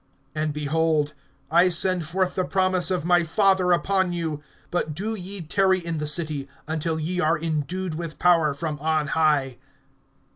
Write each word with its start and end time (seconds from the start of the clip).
(49)And, 0.35 0.51
behold, 0.51 1.13
I 1.51 1.69
send 1.69 2.05
forth 2.07 2.33
the 2.33 2.43
promise 2.43 2.89
of 2.89 3.05
my 3.05 3.21
Father 3.23 3.71
upon 3.71 4.13
you. 4.13 4.41
But 4.71 4.95
do 4.95 5.13
ye 5.13 5.41
tarry 5.41 5.77
in 5.79 5.99
the 5.99 6.07
city, 6.07 6.49
until 6.67 6.99
ye 6.99 7.19
are 7.19 7.37
endued 7.37 7.93
with 7.93 8.17
power 8.17 8.55
from 8.55 8.79
on 8.79 9.09
high. 9.09 9.59